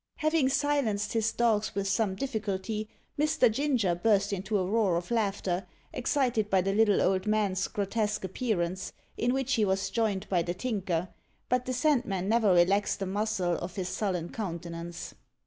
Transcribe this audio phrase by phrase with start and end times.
[0.15, 3.51] Having silenced his dogs with some difficulty, Mr.
[3.51, 8.93] Ginger burst into a roar of laughter, excited by the little old man's grotesque appearance,
[9.15, 11.09] in which he was joined by the Tinker;
[11.49, 15.13] but the Sandman never relaxed a muscle of his sullen countenance.